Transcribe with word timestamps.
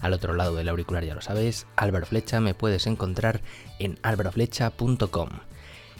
Al 0.00 0.12
otro 0.12 0.34
lado 0.34 0.54
del 0.54 0.68
auricular 0.68 1.04
ya 1.04 1.14
lo 1.14 1.20
sabes, 1.20 1.66
Álvaro 1.76 2.06
Flecha 2.06 2.40
me 2.40 2.54
puedes 2.54 2.86
encontrar 2.86 3.40
en 3.78 3.98
álvaroflecha.com. 4.02 5.28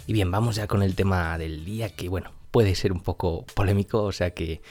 Y 0.07 0.13
bien, 0.13 0.31
vamos 0.31 0.55
ya 0.55 0.67
con 0.67 0.81
el 0.81 0.95
tema 0.95 1.37
del 1.37 1.63
día 1.65 1.89
que, 1.89 2.09
bueno, 2.09 2.31
puede 2.51 2.75
ser 2.75 2.91
un 2.91 3.01
poco 3.01 3.45
polémico, 3.53 4.03
o 4.03 4.11
sea 4.11 4.31
que, 4.31 4.61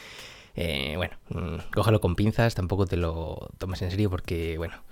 eh, 0.55 0.95
bueno, 0.97 1.17
mm, 1.29 1.71
cógelo 1.73 2.01
con 2.01 2.17
pinzas, 2.17 2.55
tampoco 2.55 2.87
te 2.87 2.97
lo 2.97 3.49
tomes 3.59 3.83
en 3.83 3.91
serio 3.91 4.11
porque, 4.11 4.59
bueno, 4.59 4.83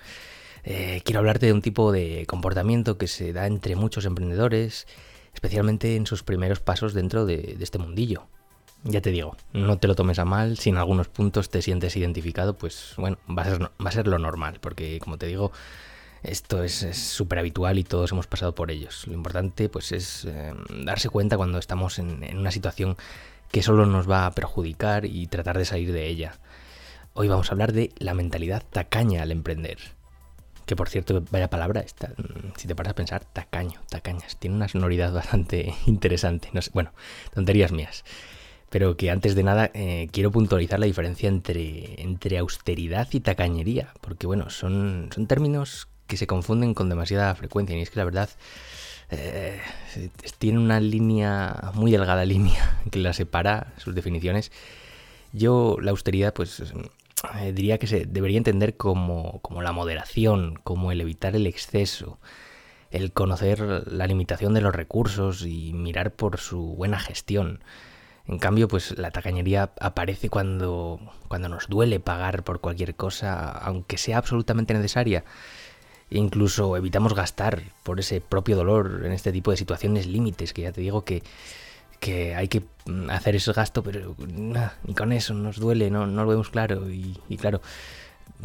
eh, 0.65 1.03
quiero 1.05 1.21
hablarte 1.21 1.47
de 1.47 1.53
un 1.53 1.63
tipo 1.63 1.93
de 1.93 2.25
comportamiento 2.27 2.99
que 2.99 3.09
se 3.09 3.33
da 3.33 3.47
entre 3.47 3.77
muchos 3.77 4.05
emprendedores, 4.05 4.87
especialmente 5.35 5.97
en 5.97 6.07
sus 6.07 6.23
primeros 6.23 6.61
pasos 6.61 6.95
dentro 6.95 7.27
de, 7.27 7.57
este 7.61 7.79
mundillo. 7.79 8.27
Ya 8.85 9.01
te 9.01 9.11
digo, 9.11 9.37
no 9.53 9.79
te 9.79 9.89
lo 9.89 9.95
tomes 9.95 10.19
a 10.19 10.25
mal, 10.25 10.57
si 10.57 10.71
en 10.71 10.77
algunos 10.77 11.09
puntos 11.09 11.51
te 11.51 11.63
sientes 11.63 11.97
identificado, 11.97 12.57
pues 12.57 12.95
bueno, 12.97 13.19
va 13.29 13.43
a 13.43 13.91
ser, 13.91 14.07
lo 14.07 14.19
normal, 14.19 14.59
porque 14.61 15.01
como 15.01 15.19
te 15.19 15.27
digo, 15.27 15.51
esto 16.23 16.63
es 16.63 16.87
súper 16.97 17.41
habitual 17.41 17.79
y 17.79 17.85
todos 17.85 18.13
hemos 18.13 18.29
pasado 18.29 18.55
por 18.55 18.71
ellos. 18.71 19.07
Lo 19.09 19.15
importante 19.15 19.69
pues 19.69 19.93
es 19.93 20.25
eh, 20.27 20.55
darse 20.85 21.09
cuenta 21.09 21.37
cuando 21.37 21.59
estamos 21.59 21.99
en, 21.99 22.25
una 22.37 22.53
situación 22.53 22.97
que 23.51 23.63
solo 23.63 23.85
nos 23.85 24.09
va 24.09 24.27
a 24.27 24.31
perjudicar 24.33 25.05
y 25.07 25.27
tratar 25.27 25.59
de 25.59 25.65
salir 25.65 25.93
de 25.93 26.07
ella. 26.07 26.39
Hoy 27.15 27.27
vamos 27.29 27.49
a 27.49 27.53
hablar 27.53 27.73
de 27.73 27.93
la 27.99 28.15
mentalidad 28.15 28.63
tacaña 28.71 29.23
al 29.23 29.33
emprender. 29.33 29.79
Que 30.67 30.77
por 30.77 30.89
cierto, 30.89 31.25
vaya 31.31 31.51
palabra, 31.51 31.81
esta, 31.81 32.09
mm, 32.09 32.53
si 32.57 32.69
te 32.69 32.77
paras 32.77 32.93
a 32.93 32.95
pensar, 32.95 33.25
tacaño, 33.25 33.81
tacañas. 33.89 34.37
Tiene 34.37 34.55
una 34.55 34.69
sonoridad 34.69 35.13
bastante 35.15 35.75
interesante. 35.87 36.51
No 36.53 36.61
bueno, 36.73 36.93
tonterías 37.35 37.73
mías. 37.73 38.05
Pero 38.71 38.97
que 38.97 39.11
antes 39.11 39.35
de 39.35 39.43
nada 39.43 39.71
eh, 39.73 40.09
quiero 40.13 40.31
puntualizar 40.31 40.79
la 40.79 40.87
diferencia 40.87 41.29
entre, 41.29 42.03
entre 42.03 42.39
austeridad 42.39 43.09
y 43.13 43.21
tacañería. 43.21 43.95
Porque 44.01 44.27
bueno, 44.27 44.51
son, 44.51 45.09
son 45.15 45.27
términos 45.27 45.89
que 46.07 46.17
se 46.17 46.27
confunden 46.27 46.75
con 46.75 46.89
demasiada 46.89 47.35
frecuencia. 47.35 47.77
Y 47.77 47.83
es 47.83 47.91
que 47.91 47.99
la 47.99 48.05
verdad 48.05 48.31
eh, 49.11 49.61
tiene 50.39 50.59
una 50.59 50.81
línea, 50.81 51.71
muy 51.75 51.91
delgada 51.91 52.25
línea, 52.25 52.81
que 52.91 52.99
la 52.99 53.13
separa, 53.13 53.73
sus 53.79 53.95
definiciones. 53.95 54.53
Yo 55.33 55.77
la 55.81 55.91
austeridad 55.93 56.35
pues 56.35 56.61
eh, 57.41 57.53
diría 57.53 57.79
que 57.79 57.87
se 57.87 58.07
debería 58.07 58.39
entender 58.39 58.77
como, 58.77 59.41
como 59.41 59.63
la 59.63 59.73
moderación, 59.73 60.59
como 60.65 60.93
el 60.93 61.01
evitar 61.01 61.37
el 61.37 61.47
exceso, 61.47 62.19
el 62.91 63.13
conocer 63.13 63.61
la 63.87 64.07
limitación 64.07 64.55
de 64.55 64.61
los 64.61 64.75
recursos 64.75 65.45
y 65.45 65.73
mirar 65.73 66.13
por 66.13 66.39
su 66.39 66.75
buena 66.75 66.99
gestión. 66.99 67.61
En 68.29 68.39
cambio, 68.39 68.69
pues 68.69 68.97
la 68.99 69.11
tacañería 69.11 69.71
aparece 69.81 70.29
cuando, 70.29 71.01
cuando 71.29 71.49
nos 71.49 71.69
duele 71.69 71.99
pagar 71.99 72.45
por 72.45 72.61
cualquier 72.61 72.95
cosa, 72.95 73.51
aunque 73.51 73.99
sea 73.99 74.19
absolutamente 74.19 74.75
necesaria. 74.75 75.25
E 76.11 76.19
incluso 76.19 76.77
evitamos 76.77 77.15
gastar 77.15 77.63
por 77.83 78.01
ese 78.01 78.21
propio 78.21 78.57
dolor 78.57 79.03
en 79.05 79.13
este 79.13 79.33
tipo 79.33 79.51
de 79.51 79.57
situaciones 79.57 80.07
límites, 80.07 80.53
que 80.53 80.63
ya 80.63 80.73
te 80.73 80.81
digo 80.81 81.05
que 81.05 81.23
que 82.01 82.35
hay 82.35 82.49
que 82.49 82.63
mm, 82.87 83.11
hacer 83.11 83.37
ese 83.37 83.53
gasto, 83.53 83.83
pero 83.83 84.15
ni 84.85 84.95
con 84.95 85.13
eso 85.13 85.35
nos 85.35 85.59
duele, 85.59 85.91
no, 85.91 86.07
no 86.07 86.25
lo 86.25 86.31
vemos 86.31 86.51
claro. 86.51 86.89
Y, 86.91 87.37
claro, 87.37 87.61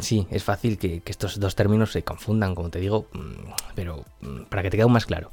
sí, 0.00 0.26
es 0.30 0.42
fácil 0.42 0.78
que, 0.78 1.02
estos 1.06 1.38
dos 1.38 1.54
términos 1.54 1.92
se 1.92 2.02
confundan, 2.02 2.54
como 2.54 2.70
te 2.70 2.80
digo, 2.80 3.06
mm, 3.12 3.52
pero 3.74 4.04
mm, 4.20 4.42
para 4.44 4.62
que 4.62 4.70
te 4.70 4.76
quede 4.76 4.82
aún 4.82 4.92
más 4.92 5.06
claro, 5.06 5.30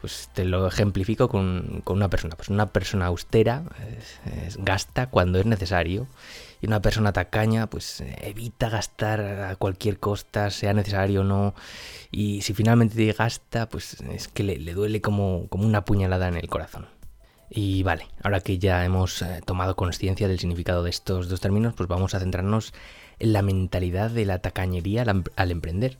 pues 0.00 0.30
te 0.34 0.44
lo 0.44 0.66
ejemplifico 0.66 1.28
con, 1.28 1.82
una 1.86 2.08
persona. 2.08 2.36
Pues 2.36 2.48
una 2.48 2.66
persona 2.66 3.06
austera 3.06 3.64
gasta 4.58 5.08
cuando 5.08 5.38
es 5.38 5.46
necesario 5.46 6.06
y 6.60 6.66
una 6.66 6.80
persona 6.80 7.12
tacaña 7.12 7.68
pues 7.68 8.02
evita 8.22 8.68
gastar 8.68 9.20
a 9.20 9.56
cualquier 9.56 9.98
costa, 9.98 10.50
sea 10.50 10.72
necesario 10.74 11.22
o 11.22 11.24
no. 11.24 11.54
Y 12.10 12.42
si 12.42 12.54
finalmente 12.54 13.12
gasta, 13.12 13.68
pues 13.68 14.00
es 14.00 14.28
que 14.28 14.42
le, 14.42 14.58
le 14.58 14.74
duele 14.74 15.00
como, 15.00 15.48
como 15.48 15.66
una 15.66 15.84
puñalada 15.84 16.28
en 16.28 16.36
el 16.36 16.48
corazón. 16.48 16.86
Y 17.48 17.82
vale, 17.84 18.08
ahora 18.22 18.40
que 18.40 18.58
ya 18.58 18.84
hemos 18.84 19.22
eh, 19.22 19.40
tomado 19.44 19.76
conciencia 19.76 20.26
del 20.28 20.38
significado 20.38 20.82
de 20.82 20.90
estos 20.90 21.28
dos 21.28 21.40
términos, 21.40 21.74
pues 21.74 21.88
vamos 21.88 22.14
a 22.14 22.20
centrarnos 22.20 22.72
en 23.18 23.32
la 23.32 23.42
mentalidad 23.42 24.10
de 24.10 24.24
la 24.24 24.40
tacañería 24.40 25.04
al, 25.36 25.50
emprender. 25.50 25.98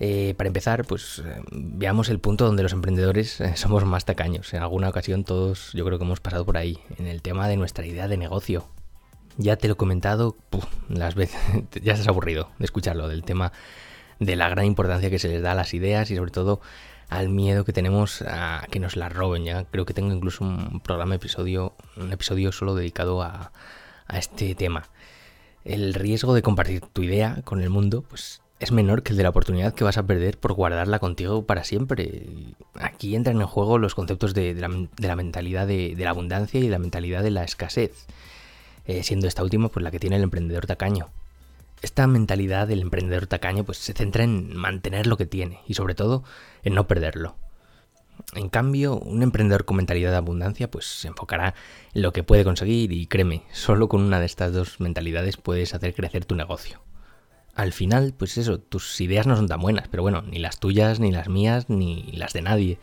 Eh, 0.00 0.34
para 0.36 0.46
empezar, 0.46 0.84
pues 0.84 1.22
eh, 1.24 1.42
veamos 1.50 2.08
el 2.08 2.20
punto 2.20 2.46
donde 2.46 2.62
los 2.62 2.72
emprendedores 2.72 3.42
somos 3.54 3.84
más 3.84 4.04
tacaños. 4.04 4.54
En 4.54 4.62
alguna 4.62 4.88
ocasión 4.88 5.24
todos 5.24 5.72
yo 5.72 5.84
creo 5.84 5.98
que 5.98 6.04
hemos 6.04 6.20
pasado 6.20 6.44
por 6.46 6.56
ahí, 6.56 6.78
en 6.98 7.06
el 7.06 7.22
tema 7.22 7.48
de 7.48 7.56
nuestra 7.56 7.84
idea 7.86 8.06
de 8.08 8.16
negocio. 8.16 8.68
Ya 9.36 9.56
te 9.56 9.68
lo 9.68 9.74
he 9.74 9.76
comentado, 9.76 10.36
las 10.88 11.14
veces 11.14 11.40
ya 11.82 11.92
estás 11.92 12.08
aburrido 12.08 12.50
de 12.58 12.64
escucharlo, 12.64 13.08
del 13.08 13.24
tema 13.24 13.52
de 14.20 14.36
la 14.36 14.48
gran 14.48 14.64
importancia 14.64 15.10
que 15.10 15.18
se 15.18 15.28
les 15.28 15.42
da 15.42 15.52
a 15.52 15.54
las 15.54 15.74
ideas 15.74 16.10
y 16.10 16.16
sobre 16.16 16.32
todo 16.32 16.60
al 17.08 17.28
miedo 17.28 17.64
que 17.64 17.72
tenemos 17.72 18.22
a 18.22 18.66
que 18.70 18.80
nos 18.80 18.96
la 18.96 19.08
roben. 19.08 19.44
Ya 19.44 19.64
creo 19.64 19.84
que 19.84 19.94
tengo 19.94 20.12
incluso 20.12 20.44
un 20.44 20.80
programa 20.80 21.16
episodio, 21.16 21.74
un 21.96 22.12
episodio 22.12 22.52
solo 22.52 22.74
dedicado 22.74 23.22
a 23.22 23.52
este 24.12 24.54
tema. 24.54 24.84
El 25.64 25.94
riesgo 25.94 26.34
de 26.34 26.42
compartir 26.42 26.80
tu 26.80 27.02
idea 27.02 27.42
con 27.44 27.60
el 27.60 27.70
mundo, 27.70 28.02
pues 28.02 28.40
es 28.60 28.72
menor 28.72 29.02
que 29.02 29.12
el 29.12 29.16
de 29.16 29.22
la 29.22 29.28
oportunidad 29.28 29.74
que 29.74 29.84
vas 29.84 29.98
a 29.98 30.06
perder 30.06 30.38
por 30.38 30.52
guardarla 30.52 30.98
contigo 30.98 31.46
para 31.46 31.64
siempre. 31.64 32.24
Aquí 32.74 33.14
entran 33.14 33.40
en 33.40 33.46
juego 33.46 33.78
los 33.78 33.94
conceptos 33.94 34.34
de, 34.34 34.54
la, 34.54 35.16
mentalidad 35.16 35.66
de, 35.66 35.94
la 35.96 36.10
abundancia 36.10 36.58
y 36.58 36.68
la 36.68 36.78
mentalidad 36.78 37.22
de 37.22 37.30
la 37.30 37.44
escasez, 37.44 38.06
eh, 38.86 39.02
siendo 39.04 39.28
esta 39.28 39.44
última 39.44 39.68
pues 39.68 39.84
la 39.84 39.90
que 39.90 40.00
tiene 40.00 40.16
el 40.16 40.22
emprendedor 40.22 40.66
tacaño. 40.66 41.08
Esta 41.82 42.08
mentalidad 42.08 42.66
del 42.66 42.80
emprendedor 42.80 43.28
tacaño 43.28 43.62
pues 43.62 43.78
se 43.78 43.92
centra 43.92 44.24
en 44.24 44.56
mantener 44.56 45.06
lo 45.06 45.16
que 45.16 45.26
tiene 45.26 45.60
y 45.68 45.74
sobre 45.74 45.94
todo 45.94 46.24
en 46.64 46.74
no 46.74 46.88
perderlo. 46.88 47.36
En 48.34 48.48
cambio, 48.48 48.98
un 48.98 49.22
emprendedor 49.22 49.64
con 49.64 49.76
mentalidad 49.76 50.10
de 50.10 50.16
abundancia 50.16 50.68
pues 50.68 50.86
se 50.86 51.06
enfocará 51.06 51.54
en 51.94 52.02
lo 52.02 52.12
que 52.12 52.24
puede 52.24 52.42
conseguir 52.42 52.90
y 52.90 53.06
créeme, 53.06 53.44
solo 53.52 53.88
con 53.88 54.02
una 54.02 54.18
de 54.18 54.26
estas 54.26 54.52
dos 54.52 54.80
mentalidades 54.80 55.36
puedes 55.36 55.72
hacer 55.74 55.94
crecer 55.94 56.24
tu 56.24 56.34
negocio. 56.34 56.80
Al 57.58 57.72
final, 57.72 58.14
pues 58.16 58.38
eso, 58.38 58.60
tus 58.60 59.00
ideas 59.00 59.26
no 59.26 59.34
son 59.34 59.48
tan 59.48 59.60
buenas, 59.60 59.88
pero 59.88 60.04
bueno, 60.04 60.22
ni 60.22 60.38
las 60.38 60.60
tuyas, 60.60 61.00
ni 61.00 61.10
las 61.10 61.28
mías, 61.28 61.68
ni 61.68 62.12
las 62.12 62.32
de 62.32 62.40
nadie. 62.40 62.78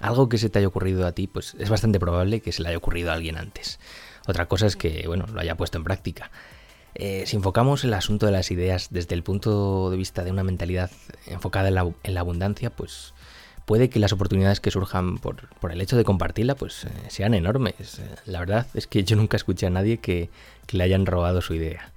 Algo 0.00 0.28
que 0.28 0.36
se 0.36 0.50
te 0.50 0.58
haya 0.58 0.66
ocurrido 0.66 1.06
a 1.06 1.12
ti, 1.12 1.28
pues 1.28 1.54
es 1.60 1.70
bastante 1.70 2.00
probable 2.00 2.40
que 2.40 2.50
se 2.50 2.60
le 2.60 2.70
haya 2.70 2.76
ocurrido 2.76 3.12
a 3.12 3.14
alguien 3.14 3.38
antes. 3.38 3.78
Otra 4.26 4.46
cosa 4.46 4.66
es 4.66 4.74
que, 4.74 5.04
bueno, 5.06 5.26
lo 5.32 5.40
haya 5.40 5.56
puesto 5.56 5.78
en 5.78 5.84
práctica. 5.84 6.32
Eh, 6.96 7.22
si 7.26 7.36
enfocamos 7.36 7.84
el 7.84 7.94
asunto 7.94 8.26
de 8.26 8.32
las 8.32 8.50
ideas 8.50 8.88
desde 8.90 9.14
el 9.14 9.22
punto 9.22 9.90
de 9.90 9.96
vista 9.96 10.24
de 10.24 10.32
una 10.32 10.42
mentalidad 10.42 10.90
enfocada 11.28 11.68
en 11.68 12.14
la, 12.14 12.20
abundancia, 12.20 12.70
pues 12.70 13.14
puede 13.64 13.90
que 13.90 14.00
las 14.00 14.12
oportunidades 14.12 14.58
que 14.58 14.72
surjan 14.72 15.18
por, 15.18 15.36
el 15.70 15.80
hecho 15.80 15.96
de 15.96 16.02
compartirla 16.02 16.56
pues 16.56 16.82
eh, 16.82 16.88
sean 17.10 17.34
enormes. 17.34 18.00
Eh, 18.00 18.08
la 18.24 18.40
verdad 18.40 18.66
es 18.74 18.88
que 18.88 19.04
yo 19.04 19.14
nunca 19.14 19.36
escuché 19.36 19.68
a 19.68 19.70
nadie 19.70 19.98
que, 19.98 20.30
le 20.72 20.82
hayan 20.82 21.06
robado 21.06 21.42
su 21.42 21.54
idea. 21.54 21.92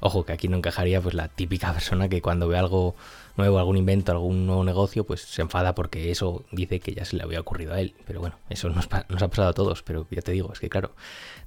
Ojo, 0.00 0.24
que 0.24 0.32
aquí 0.32 0.48
no 0.48 0.56
encajaría 0.56 1.00
pues 1.00 1.14
la 1.14 1.28
típica 1.28 1.72
persona 1.74 2.08
que 2.08 2.22
cuando 2.22 2.48
ve 2.48 2.58
algo 2.58 2.94
nuevo, 3.36 3.58
algún 3.58 3.76
invento, 3.76 4.12
algún 4.12 4.46
nuevo 4.46 4.64
negocio, 4.64 5.04
pues 5.04 5.22
se 5.22 5.42
enfada 5.42 5.74
porque 5.74 6.10
eso 6.10 6.44
dice 6.52 6.80
que 6.80 6.94
ya 6.94 7.04
se 7.04 7.16
le 7.16 7.22
había 7.22 7.40
ocurrido 7.40 7.74
a 7.74 7.80
él. 7.80 7.94
Pero 8.06 8.20
bueno, 8.20 8.36
eso 8.48 8.68
nos, 8.68 8.86
ha 8.86 9.28
pasado 9.28 9.48
a 9.48 9.52
todos, 9.52 9.82
pero 9.82 10.06
ya 10.10 10.22
te 10.22 10.32
digo, 10.32 10.52
es 10.52 10.60
que 10.60 10.68
claro, 10.68 10.92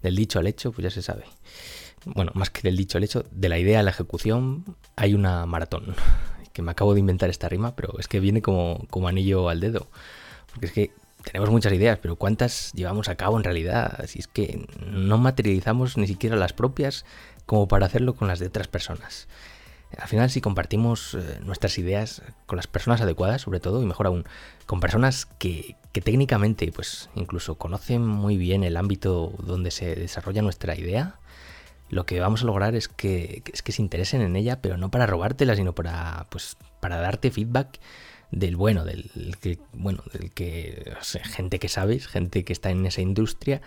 del 0.02 0.16
dicho 0.16 0.40
al 0.40 0.48
hecho, 0.48 0.72
pues 0.72 0.84
ya 0.84 0.90
se 0.90 1.02
sabe 1.02 1.26
bueno, 2.06 2.32
más 2.36 2.50
que 2.50 2.62
del 2.64 2.78
dicho 2.78 2.98
al 2.98 3.04
hecho, 3.04 3.24
de 3.32 3.50
la 3.50 3.58
idea 3.58 3.80
a 3.80 3.84
la 3.84 3.92
ejecución 3.92 4.66
hay 4.96 5.14
una 5.14 5.46
maratón. 5.46 5.96
Que 6.54 6.62
me 6.62 6.70
acabo 6.70 6.94
de 6.94 7.00
inventar 7.00 7.32
esta 7.32 7.50
rima, 7.50 7.76
pero 7.76 7.98
es 7.98 8.08
que 8.08 8.20
viene 8.20 8.44
como, 8.44 8.86
como 8.92 9.08
anillo 9.08 9.50
al 9.50 9.60
dedo. 9.60 9.88
Porque 10.52 10.68
es 10.68 10.72
que 10.72 10.92
tenemos 11.24 11.50
muchas 11.50 11.74
ideas, 11.74 11.98
pero 12.00 12.16
¿cuántas 12.16 12.72
llevamos 12.74 13.10
a 13.10 13.16
cabo 13.16 13.38
en 13.38 13.44
realidad? 13.44 14.06
Si 14.06 14.20
es 14.20 14.28
que 14.28 14.68
no 14.86 15.18
materializamos 15.18 15.98
ni 15.98 16.06
siquiera 16.06 16.36
las 16.36 16.54
propias 16.54 17.06
como 17.46 17.68
para 17.68 17.86
hacerlo 17.86 18.16
con 18.16 18.28
las 18.28 18.40
de 18.40 18.48
otras 18.48 18.68
personas. 18.68 19.28
Al 19.98 20.08
final, 20.08 20.30
si 20.30 20.42
compartimos 20.42 21.14
eh, 21.14 21.40
nuestras 21.44 21.78
ideas 21.78 22.24
con 22.46 22.56
las 22.56 22.68
personas 22.68 23.02
adecuadas, 23.02 23.42
sobre 23.42 23.60
todo, 23.60 23.82
y 23.82 23.86
mejor 23.86 24.08
aún, 24.08 24.26
con 24.66 24.80
personas 24.80 25.26
que, 25.26 25.76
técnicamente, 25.92 26.72
pues 26.72 27.10
incluso 27.16 27.56
conocen 27.56 28.06
muy 28.06 28.38
bien 28.38 28.64
el 28.64 28.78
ámbito 28.78 29.34
donde 29.40 29.72
se 29.72 29.96
desarrolla 29.96 30.42
nuestra 30.42 30.76
idea, 30.76 31.20
lo 31.90 32.06
que 32.06 32.20
vamos 32.20 32.42
a 32.42 32.46
lograr 32.46 32.74
es 32.76 32.88
que, 32.88 33.44
es 33.54 33.62
que 33.62 33.72
se 33.72 33.84
interesen 33.84 34.22
en 34.22 34.36
ella, 34.36 34.62
pero 34.62 34.78
no 34.78 34.90
para 34.90 35.06
robártela, 35.06 35.56
sino 35.56 35.74
para, 35.74 36.26
pues, 36.32 36.58
para 36.80 36.98
darte 36.98 37.30
feedback 37.30 37.80
del 38.32 38.56
bueno, 38.56 38.84
del 38.84 39.12
que, 39.40 39.60
bueno, 39.74 40.04
del 40.12 40.32
que, 40.32 40.92
gente 41.24 41.60
que 41.60 41.70
sabes, 41.70 42.08
gente 42.08 42.44
que 42.44 42.54
está 42.54 42.72
en 42.72 42.84
esa 42.88 43.02
industria, 43.02 43.62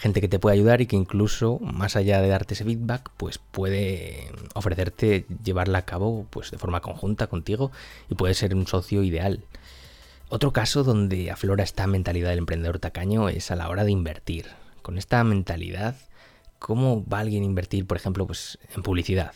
gente 0.00 0.22
que 0.22 0.28
te 0.28 0.38
puede 0.38 0.54
ayudar 0.54 0.80
y 0.80 0.86
que 0.86 0.96
incluso, 0.96 1.58
más 1.60 1.94
allá 1.94 2.22
de 2.22 2.28
darte 2.28 2.54
ese 2.54 2.64
feedback, 2.64 3.10
pues 3.18 3.38
puede 3.38 4.32
ofrecerte 4.54 5.26
llevarla 5.44 5.78
a 5.78 5.84
cabo 5.84 6.26
pues 6.30 6.50
de 6.50 6.58
forma 6.58 6.80
conjunta 6.80 7.26
contigo 7.26 7.70
y 8.08 8.14
puede 8.14 8.32
ser 8.32 8.54
un 8.54 8.66
socio 8.66 9.02
ideal. 9.02 9.44
Otro 10.30 10.52
caso 10.52 10.84
donde 10.84 11.30
aflora 11.30 11.64
esta 11.64 11.86
mentalidad 11.86 12.30
del 12.30 12.38
emprendedor 12.38 12.78
tacaño 12.78 13.28
es 13.28 13.50
a 13.50 13.56
la 13.56 13.68
hora 13.68 13.84
de 13.84 13.90
invertir. 13.90 14.46
Con 14.80 14.96
esta 14.96 15.22
mentalidad, 15.22 15.96
¿cómo 16.58 17.04
va 17.06 17.18
alguien 17.18 17.42
a 17.42 17.46
invertir, 17.46 17.86
por 17.86 17.98
ejemplo, 17.98 18.26
pues 18.26 18.58
en 18.74 18.82
publicidad? 18.82 19.32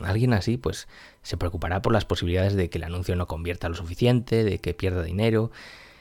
Alguien 0.00 0.32
así, 0.32 0.56
pues, 0.56 0.88
se 1.22 1.36
preocupará 1.36 1.82
por 1.82 1.92
las 1.92 2.06
posibilidades 2.06 2.54
de 2.54 2.70
que 2.70 2.78
el 2.78 2.84
anuncio 2.84 3.16
no 3.16 3.26
convierta 3.26 3.68
lo 3.68 3.74
suficiente, 3.74 4.44
de 4.44 4.58
que 4.60 4.72
pierda 4.72 5.02
dinero, 5.02 5.50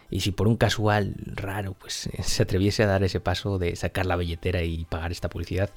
y 0.09 0.21
si 0.21 0.31
por 0.31 0.47
un 0.47 0.57
casual 0.57 1.15
raro, 1.25 1.73
pues 1.73 2.09
se 2.21 2.43
atreviese 2.43 2.83
a 2.83 2.87
dar 2.87 3.03
ese 3.03 3.19
paso 3.19 3.59
de 3.59 3.75
sacar 3.75 4.05
la 4.05 4.15
billetera 4.15 4.63
y 4.63 4.85
pagar 4.85 5.11
esta 5.11 5.29
publicidad, 5.29 5.69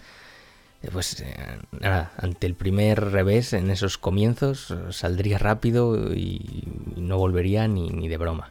eh, 0.83 0.89
pues 0.93 1.21
eh, 1.21 1.59
nada, 1.73 2.13
ante 2.17 2.47
el 2.47 2.55
primer 2.55 3.11
revés 3.11 3.53
en 3.53 3.71
esos 3.71 3.99
comienzos 3.99 4.75
saldría 4.91 5.39
rápido 5.39 6.15
y 6.15 6.65
no 6.97 7.19
volvería 7.19 7.69
ni, 7.69 7.91
ni 7.91 8.09
de 8.09 8.17
broma. 8.17 8.51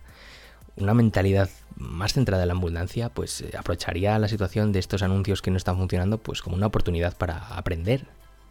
Una 0.77 0.93
mentalidad 0.93 1.49
más 1.75 2.13
centrada 2.13 2.43
en 2.43 2.47
la 2.47 2.53
abundancia, 2.53 3.09
pues 3.09 3.41
eh, 3.41 3.51
aprovecharía 3.57 4.17
la 4.19 4.27
situación 4.27 4.71
de 4.71 4.79
estos 4.79 5.01
anuncios 5.01 5.41
que 5.41 5.51
no 5.51 5.57
están 5.57 5.77
funcionando 5.77 6.17
pues 6.17 6.41
como 6.41 6.55
una 6.55 6.67
oportunidad 6.67 7.17
para 7.17 7.37
aprender. 7.55 8.05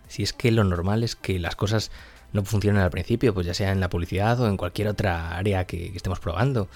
Si 0.09 0.23
es 0.23 0.33
que 0.33 0.51
lo 0.51 0.65
normal 0.65 1.05
es 1.05 1.17
que 1.17 1.39
las 1.39 1.57
cosas 1.57 1.91
no 2.33 2.45
funcionen 2.45 2.83
al 2.83 2.91
principio, 2.91 3.35
pues 3.35 3.47
ya 3.47 3.55
sea 3.55 3.73
en 3.73 3.81
la 3.81 3.91
publicidad 3.91 4.41
o 4.41 4.49
en 4.49 4.57
cualquier 4.57 4.89
otra 4.89 5.37
área 5.37 5.65
que, 5.67 5.93
estemos 5.95 6.21
probando. 6.21 6.69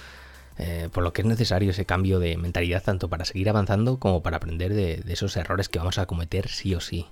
Eh, 0.58 0.88
por 0.92 1.02
lo 1.02 1.12
que 1.12 1.22
es 1.22 1.26
necesario 1.26 1.70
ese 1.70 1.84
cambio 1.84 2.20
de 2.20 2.36
mentalidad 2.36 2.82
tanto 2.82 3.08
para 3.08 3.24
seguir 3.24 3.48
avanzando 3.48 3.98
como 3.98 4.22
para 4.22 4.36
aprender 4.36 4.72
de, 4.72 5.02
esos 5.08 5.36
errores 5.36 5.68
que 5.68 5.78
vamos 5.78 5.98
a 5.98 6.06
cometer 6.06 6.48
sí 6.48 6.74
o 6.74 6.80
sí. 6.80 7.06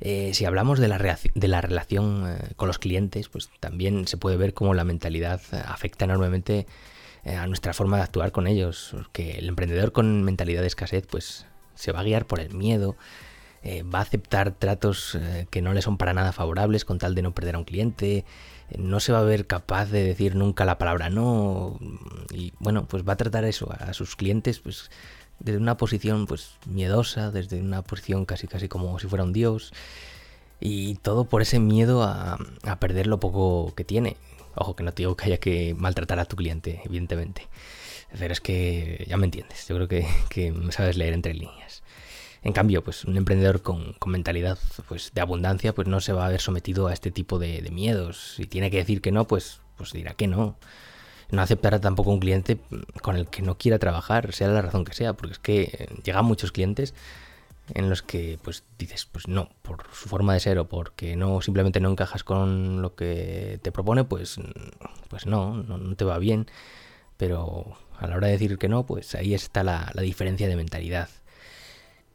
Eh, 0.00 0.30
si 0.34 0.44
hablamos 0.44 0.78
de 0.78 0.88
la, 0.88 0.98
relación 0.98 2.36
con 2.56 2.68
los 2.68 2.78
clientes, 2.78 3.28
pues 3.28 3.50
también 3.60 4.06
se 4.06 4.16
puede 4.16 4.36
ver 4.36 4.54
cómo 4.54 4.74
la 4.74 4.84
mentalidad 4.84 5.40
afecta 5.66 6.04
enormemente 6.04 6.66
eh, 7.24 7.36
a 7.36 7.46
nuestra 7.46 7.72
forma 7.72 7.98
de 7.98 8.02
actuar 8.02 8.32
con 8.32 8.46
ellos. 8.46 8.90
Porque 8.92 9.32
el 9.38 9.48
emprendedor 9.48 9.92
con 9.92 10.22
mentalidad 10.24 10.60
de 10.60 10.66
escasez, 10.66 11.06
pues 11.06 11.46
se 11.74 11.92
va 11.92 12.00
a 12.00 12.04
guiar 12.04 12.26
por 12.26 12.40
el 12.40 12.52
miedo, 12.54 12.96
eh, 13.62 13.84
va 13.84 14.00
a 14.00 14.02
aceptar 14.02 14.52
tratos 14.52 15.14
eh, 15.14 15.46
que 15.50 15.62
no 15.62 15.72
le 15.72 15.82
son 15.82 15.98
para 15.98 16.14
nada 16.14 16.32
favorables 16.32 16.84
con 16.84 16.98
tal 16.98 17.14
de 17.14 17.22
no 17.22 17.32
perder 17.32 17.54
a 17.54 17.58
un 17.58 17.64
cliente, 17.64 18.24
no 18.78 19.00
se 19.00 19.12
va 19.12 19.20
a 19.20 19.24
ver 19.24 19.46
capaz 19.46 19.86
de 19.86 20.02
decir 20.02 20.34
nunca 20.34 20.64
la 20.64 20.78
palabra 20.78 21.10
no 21.10 21.78
y 22.32 22.52
bueno, 22.58 22.86
pues 22.86 23.06
va 23.06 23.14
a 23.14 23.16
tratar 23.16 23.44
eso 23.44 23.72
a 23.72 23.92
sus 23.92 24.16
clientes 24.16 24.60
pues 24.60 24.90
desde 25.38 25.58
una 25.58 25.76
posición 25.76 26.26
pues 26.26 26.52
miedosa, 26.66 27.30
desde 27.30 27.60
una 27.60 27.82
posición 27.82 28.24
casi 28.24 28.46
casi 28.46 28.68
como 28.68 28.98
si 28.98 29.08
fuera 29.08 29.24
un 29.24 29.32
dios 29.32 29.72
y 30.60 30.94
todo 30.96 31.24
por 31.24 31.42
ese 31.42 31.58
miedo 31.58 32.04
a, 32.04 32.38
perder 32.78 33.08
lo 33.08 33.18
poco 33.18 33.74
que 33.74 33.84
tiene. 33.84 34.16
Ojo, 34.54 34.76
que 34.76 34.84
no 34.84 34.92
te 34.92 35.02
digo 35.02 35.16
que 35.16 35.24
haya 35.26 35.38
que 35.38 35.74
maltratar 35.74 36.20
a 36.20 36.24
tu 36.24 36.36
cliente, 36.36 36.82
evidentemente. 36.84 37.48
Pero 38.16 38.32
es 38.32 38.40
que 38.40 39.04
ya 39.08 39.16
me 39.16 39.24
entiendes, 39.24 39.66
yo 39.66 39.74
creo 39.74 39.88
que, 39.88 40.06
que 40.28 40.54
sabes 40.70 40.96
leer 40.96 41.14
entre 41.14 41.34
líneas. 41.34 41.82
En 42.44 42.52
cambio, 42.52 42.82
pues 42.82 43.04
un 43.04 43.16
emprendedor 43.16 43.62
con, 43.62 43.94
mentalidad 44.06 44.58
pues, 44.88 45.12
de 45.14 45.20
abundancia 45.20 45.72
pues 45.74 45.86
no 45.86 46.00
se 46.00 46.12
va 46.12 46.26
a 46.26 46.30
ver 46.30 46.40
sometido 46.40 46.88
a 46.88 46.92
este 46.92 47.10
tipo 47.10 47.38
de, 47.38 47.68
miedos. 47.70 48.34
Si 48.36 48.46
tiene 48.46 48.70
que 48.70 48.78
decir 48.78 49.00
que 49.00 49.12
no, 49.12 49.26
pues, 49.26 49.60
pues 49.76 49.92
dirá 49.92 50.14
que 50.14 50.26
no. 50.26 50.56
No 51.30 51.40
aceptará 51.40 51.80
tampoco 51.80 52.10
un 52.10 52.20
cliente 52.20 52.58
con 53.00 53.16
el 53.16 53.26
que 53.28 53.42
no 53.42 53.56
quiera 53.56 53.78
trabajar, 53.78 54.32
sea 54.32 54.48
la 54.48 54.60
razón 54.60 54.84
que 54.84 54.92
sea, 54.92 55.14
porque 55.14 55.32
es 55.32 55.38
que 55.38 55.88
llegan 56.04 56.26
muchos 56.26 56.52
clientes 56.52 56.94
en 57.74 57.88
los 57.88 58.02
que 58.02 58.38
pues 58.42 58.64
dices 58.76 59.06
pues 59.10 59.28
no 59.28 59.48
por 59.62 59.86
su 59.92 60.08
forma 60.08 60.34
de 60.34 60.40
ser 60.40 60.58
o 60.58 60.68
porque 60.68 61.16
no 61.16 61.40
simplemente 61.40 61.80
no 61.80 61.90
encajas 61.90 62.24
con 62.24 62.82
lo 62.82 62.96
que 62.96 63.60
te 63.62 63.70
propone 63.70 64.04
pues 64.04 64.38
pues 65.08 65.26
no 65.26 65.62
no, 65.62 65.94
te 65.94 66.04
va 66.04 66.18
bien 66.18 66.48
pero 67.16 67.76
a 67.98 68.08
la 68.08 68.16
hora 68.16 68.26
de 68.26 68.32
decir 68.32 68.58
que 68.58 68.68
no 68.68 68.84
pues 68.84 69.14
ahí 69.14 69.32
está 69.32 69.62
la 69.62 69.92
diferencia 70.02 70.48
de 70.48 70.56
mentalidad 70.56 71.08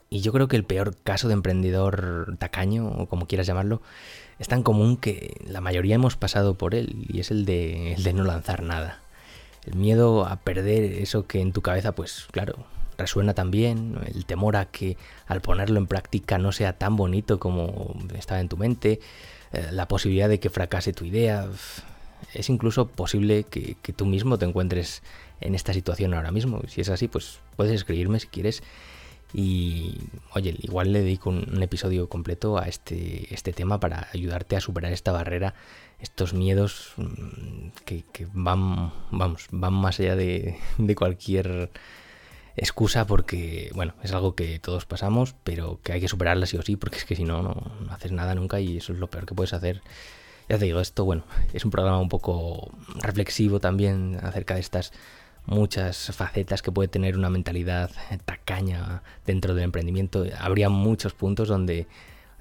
y 0.09 0.21
yo 0.21 0.31
creo 0.31 0.47
que 0.47 0.55
el 0.55 0.63
peor 0.63 0.95
caso 1.03 1.27
de 1.27 1.33
emprendedor 1.33 2.35
tacaño 2.39 2.87
o 2.87 3.07
como 3.07 3.27
quieras 3.27 3.47
llamarlo 3.47 3.81
es 4.39 4.47
tan 4.47 4.63
común 4.63 4.97
que 4.97 5.35
la 5.45 5.61
mayoría 5.61 5.95
hemos 5.95 6.15
pasado 6.15 6.55
por 6.55 6.75
él 6.75 7.05
y 7.09 7.19
es 7.19 7.31
el 7.31 7.45
de, 7.45 7.93
el 7.93 8.03
de 8.03 8.13
no 8.13 8.23
lanzar 8.23 8.63
nada 8.63 9.01
el 9.65 9.75
miedo 9.75 10.25
a 10.25 10.37
perder 10.37 10.83
eso 10.83 11.27
que 11.27 11.41
en 11.41 11.51
tu 11.51 11.61
cabeza 11.61 11.93
pues 11.93 12.27
claro 12.31 12.65
resuena 12.97 13.33
también, 13.33 13.97
el 14.13 14.25
temor 14.25 14.55
a 14.55 14.65
que 14.65 14.97
al 15.27 15.41
ponerlo 15.41 15.77
en 15.77 15.87
práctica 15.87 16.37
no 16.37 16.51
sea 16.51 16.73
tan 16.73 16.95
bonito 16.95 17.39
como 17.39 17.95
estaba 18.15 18.41
en 18.41 18.49
tu 18.49 18.57
mente, 18.57 18.99
eh, 19.53 19.67
la 19.71 19.87
posibilidad 19.87 20.27
de 20.27 20.39
que 20.39 20.49
fracase 20.49 20.93
tu 20.93 21.05
idea. 21.05 21.47
Es 22.33 22.49
incluso 22.49 22.87
posible 22.87 23.43
que, 23.43 23.75
tú 23.95 24.05
mismo 24.05 24.37
te 24.37 24.45
encuentres 24.45 25.03
en 25.39 25.55
esta 25.55 25.73
situación 25.73 26.13
ahora 26.13 26.31
mismo. 26.31 26.61
Si 26.67 26.81
es 26.81 26.89
así, 26.89 27.07
pues 27.07 27.39
puedes 27.55 27.73
escribirme 27.73 28.19
si 28.19 28.27
quieres. 28.27 28.63
Y 29.39 29.93
oye, 30.33 30.55
igual 30.63 30.91
le 30.91 31.03
dedico 31.03 31.29
un, 31.29 31.61
episodio 31.61 32.09
completo 32.09 32.57
a 32.57 32.67
este, 32.67 33.31
este 33.31 33.53
tema 33.53 33.79
para 33.79 34.07
ayudarte 34.11 34.55
a 34.55 34.61
superar 34.61 34.91
esta 34.91 35.11
barrera, 35.11 35.53
estos 35.99 36.33
miedos 36.33 36.93
mm, 36.97 37.67
que, 37.85 38.03
van, 38.33 38.91
vamos, 39.11 39.45
van 39.51 39.75
más 39.75 39.99
allá 39.99 40.15
de, 40.15 40.57
de 40.79 40.95
cualquier 40.95 41.69
excusa 42.55 43.05
porque, 43.05 43.69
bueno, 43.75 43.93
es 44.01 44.11
algo 44.11 44.33
que 44.33 44.57
todos 44.57 44.87
pasamos, 44.87 45.35
pero 45.43 45.79
que 45.83 45.93
hay 45.93 46.01
que 46.01 46.07
superarla 46.07 46.47
sí 46.47 46.57
o 46.57 46.63
sí, 46.63 46.75
porque 46.75 46.97
es 46.97 47.05
que 47.05 47.15
si 47.15 47.23
no, 47.23 47.43
no, 47.43 47.91
haces 47.91 48.11
nada 48.11 48.33
nunca 48.33 48.59
y 48.59 48.77
eso 48.77 48.91
es 48.91 48.97
lo 48.97 49.07
peor 49.11 49.27
que 49.27 49.35
puedes 49.35 49.53
hacer. 49.53 49.83
Ya 50.49 50.57
te 50.57 50.65
digo, 50.65 50.79
esto, 50.79 51.05
bueno, 51.05 51.25
es 51.53 51.63
un 51.63 51.69
programa 51.69 51.99
un 51.99 52.09
poco 52.09 52.71
reflexivo 53.03 53.59
también 53.59 54.19
acerca 54.23 54.55
de 54.55 54.61
estas 54.61 54.93
muchas 55.47 56.11
facetas 56.13 56.61
que 56.61 56.71
puede 56.71 56.89
tener 56.89 57.17
una 57.17 57.29
mentalidad 57.29 57.89
tacaña 58.25 59.01
dentro 59.25 59.55
del 59.55 59.63
emprendimiento. 59.63 60.25
Habría 60.37 60.69
muchos 60.69 61.13
puntos 61.13 61.47
donde 61.47 61.87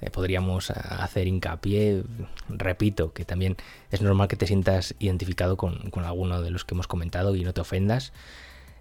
eh, 0.01 0.09
podríamos 0.11 0.69
hacer 0.69 1.27
hincapié. 1.27 2.03
Repito, 2.49 3.13
que 3.13 3.25
también 3.25 3.55
es 3.91 4.01
normal 4.01 4.27
que 4.27 4.35
te 4.35 4.45
sientas 4.45 4.93
identificado 4.99 5.57
con, 5.57 5.91
alguno 6.03 6.41
de 6.41 6.51
los 6.51 6.65
que 6.65 6.75
hemos 6.75 6.87
comentado 6.87 7.35
y 7.35 7.43
no 7.43 7.53
te 7.53 7.61
ofendas. 7.61 8.11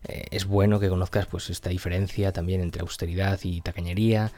Eh, 0.05 0.27
es 0.33 0.45
bueno 0.45 0.81
que 0.81 0.89
conozcas 0.89 1.27
pues 1.27 1.49
esta 1.49 1.71
diferencia 1.71 2.33
también 2.33 2.61
entre 2.61 2.83
austeridad 2.83 3.41
y 3.43 3.61
tacañería 3.61 4.33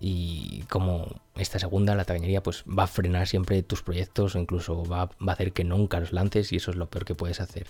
y 0.00 0.62
como 0.68 1.20
esta 1.36 1.58
segunda, 1.58 1.96
la 1.96 2.04
tacañería, 2.04 2.42
pues 2.42 2.64
va 2.66 2.84
a 2.84 2.86
frenar 2.86 3.26
siempre 3.26 3.62
tus 3.64 3.82
proyectos 3.82 4.36
o 4.36 4.38
incluso 4.38 4.84
va, 4.84 5.06
va, 5.06 5.32
a 5.32 5.32
hacer 5.32 5.52
que 5.52 5.64
nunca 5.64 5.98
los 5.98 6.12
lances 6.12 6.52
y 6.52 6.56
eso 6.56 6.70
es 6.70 6.76
lo 6.76 6.88
peor 6.88 7.04
que 7.04 7.16
puedes 7.16 7.40
hacer. 7.40 7.66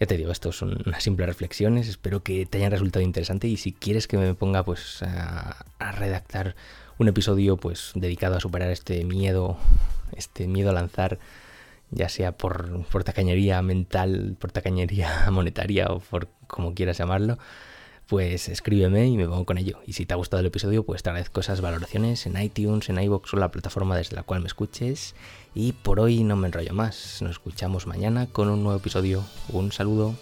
Ya 0.00 0.06
te 0.06 0.16
digo, 0.16 0.32
esto 0.32 0.50
son 0.50 0.82
unas 0.84 1.02
simples 1.02 1.28
reflexiones, 1.28 1.88
espero 1.88 2.22
que 2.22 2.44
te 2.46 2.58
hayan 2.58 2.72
resultado 2.72 3.04
interesante 3.04 3.46
y 3.46 3.56
si 3.56 3.72
quieres 3.72 4.08
que 4.08 4.18
me 4.18 4.34
ponga 4.34 4.64
pues 4.64 5.02
a, 5.02 5.64
a 5.78 5.92
redactar 5.92 6.56
un 6.98 7.08
episodio 7.08 7.56
pues 7.56 7.92
dedicado 7.94 8.36
a 8.36 8.40
superar 8.40 8.70
este 8.70 9.04
miedo, 9.04 9.56
este 10.16 10.48
miedo 10.48 10.70
a 10.70 10.72
lanzar 10.72 11.18
ya 11.92 12.08
sea 12.08 12.32
por, 12.32 12.84
por 12.86 13.04
tacañería 13.04 13.62
mental, 13.62 14.36
por 14.40 14.50
tacañería 14.50 15.26
monetaria 15.30 15.86
o 15.88 16.00
por 16.00 16.28
como 16.46 16.74
quieras 16.74 16.98
llamarlo, 16.98 17.38
pues 18.12 18.50
escríbeme 18.50 19.06
y 19.06 19.16
me 19.16 19.26
pongo 19.26 19.46
con 19.46 19.56
ello. 19.56 19.78
Y 19.86 19.94
si 19.94 20.04
te 20.04 20.12
ha 20.12 20.18
gustado 20.18 20.42
el 20.42 20.46
episodio, 20.46 20.84
pues 20.84 21.02
te 21.02 21.08
agradezco 21.08 21.40
esas 21.40 21.62
valoraciones 21.62 22.26
en 22.26 22.38
iTunes, 22.38 22.90
en 22.90 23.00
iVoox 23.00 23.32
o 23.32 23.38
la 23.38 23.50
plataforma 23.50 23.96
desde 23.96 24.16
la 24.16 24.22
cual 24.22 24.42
me 24.42 24.48
escuches. 24.48 25.14
Y 25.54 25.72
por 25.72 25.98
hoy 25.98 26.22
no 26.22 26.36
me 26.36 26.48
enrollo 26.48 26.74
más. 26.74 27.22
Nos 27.22 27.30
escuchamos 27.30 27.86
mañana 27.86 28.26
con 28.26 28.50
un 28.50 28.64
nuevo 28.64 28.78
episodio. 28.78 29.24
Un 29.48 29.72
saludo. 29.72 30.14